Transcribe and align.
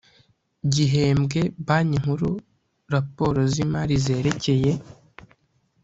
gihembwe 0.73 1.39
banki 1.65 1.97
nkuru 2.01 2.29
raporo 2.93 3.39
z 3.51 3.53
imari 3.63 3.95
zerekeye 4.05 4.71